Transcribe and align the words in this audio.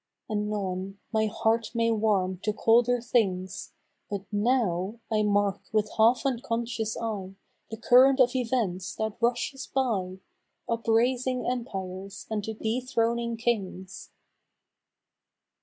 5 0.29 0.35
Anon, 0.37 0.97
my 1.13 1.27
heart 1.27 1.69
may 1.75 1.91
warm 1.91 2.39
to 2.41 2.51
colder 2.51 2.99
things, 3.01 3.71
But 4.09 4.25
now 4.31 4.99
I 5.11 5.21
mark 5.21 5.61
with 5.71 5.91
half 5.95 6.25
unconscious 6.25 6.97
eye 6.99 7.35
The 7.69 7.77
current 7.77 8.19
of 8.19 8.35
events 8.35 8.95
that 8.95 9.17
rushes 9.21 9.67
by, 9.67 10.17
Upraising 10.67 11.45
Empires 11.45 12.25
and 12.31 12.41
dethroning 12.41 13.37
Kings. 13.37 14.09